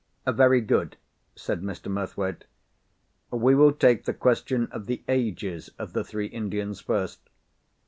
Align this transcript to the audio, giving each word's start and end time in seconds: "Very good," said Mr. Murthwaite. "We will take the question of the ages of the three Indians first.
"Very 0.25 0.61
good," 0.61 0.97
said 1.35 1.61
Mr. 1.61 1.85
Murthwaite. 1.85 2.45
"We 3.29 3.53
will 3.53 3.71
take 3.71 4.05
the 4.05 4.15
question 4.15 4.67
of 4.71 4.87
the 4.87 5.03
ages 5.07 5.69
of 5.77 5.93
the 5.93 6.03
three 6.03 6.25
Indians 6.25 6.79
first. 6.81 7.19